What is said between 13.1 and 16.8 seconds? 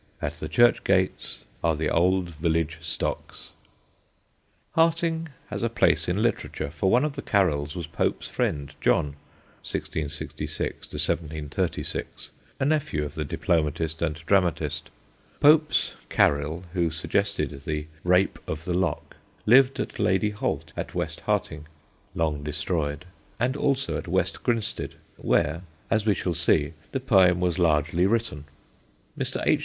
the diplomatist and dramatist. Pope's Caryll,